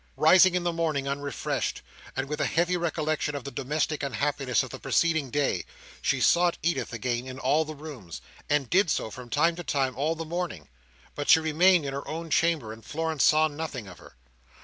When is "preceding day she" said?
4.79-6.19